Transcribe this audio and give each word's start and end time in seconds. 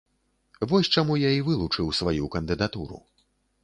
Вось 0.71 0.89
чаму 0.95 1.19
я 1.27 1.35
і 1.37 1.45
вылучыў 1.51 1.95
сваю 2.01 2.23
кандыдатуру. 2.39 2.97